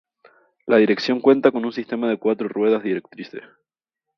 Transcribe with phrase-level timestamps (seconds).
[0.65, 3.43] La dirección cuenta con un sistema de cuatro ruedas directrices.